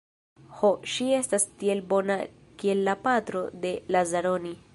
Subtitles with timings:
[0.61, 2.15] Ho, ŝi estas tiel bona
[2.63, 4.61] kiel la patro de Lazaroni.